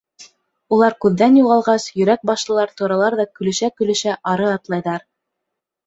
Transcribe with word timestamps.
Улар 0.77 0.95
күҙҙән 1.05 1.37
юғалғас, 1.41 1.85
Йөрәк 1.93 2.25
башлылар 2.31 2.75
торалар 2.83 3.21
ҙа 3.23 3.29
көлөшә-көлөшә 3.39 4.21
ары 4.37 4.53
атлайҙар. 4.59 5.11